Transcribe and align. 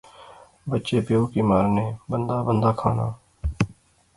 بچے 0.69 0.97
پیو 1.05 1.21
کی 1.31 1.41
مارنے۔۔۔ 1.49 1.87
بندہ 2.09 2.37
بندہ 2.47 2.71
کھانا 2.79 3.07